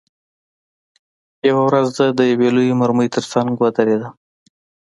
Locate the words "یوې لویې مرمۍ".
2.31-3.07